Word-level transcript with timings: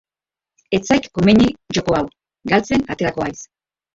Ez 0.77 0.79
zaik 0.93 1.03
komeni 1.19 1.49
joko 1.77 1.97
hau; 1.99 2.01
galtzen 2.53 2.87
aterako 2.95 3.27
haiz 3.27 3.37